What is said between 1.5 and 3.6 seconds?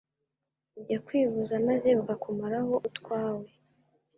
maze bakakumaraho utwawe